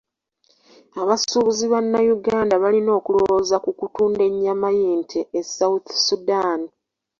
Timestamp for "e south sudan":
5.39-6.61